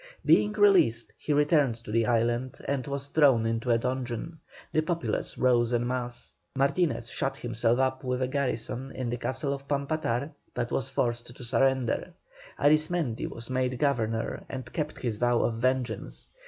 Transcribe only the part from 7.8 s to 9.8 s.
with a garrison in the castle of